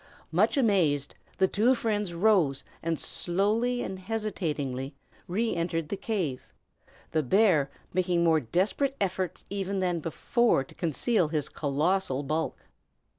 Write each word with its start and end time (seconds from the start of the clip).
Much 0.31 0.57
amazed, 0.57 1.13
the 1.37 1.47
two 1.47 1.75
friends 1.75 2.11
rose, 2.11 2.63
and 2.81 2.97
slowly 2.97 3.83
and 3.83 3.99
hesitatingly 3.99 4.95
re 5.27 5.55
entered 5.55 5.89
the 5.89 5.95
cave, 5.95 6.47
the 7.11 7.21
bear 7.21 7.69
making 7.93 8.23
more 8.23 8.39
desperate 8.39 8.95
efforts 8.99 9.45
even 9.51 9.77
than 9.77 9.99
before 9.99 10.63
to 10.63 10.73
conceal 10.73 11.27
his 11.27 11.47
colossal 11.49 12.23
bulk. 12.23 12.57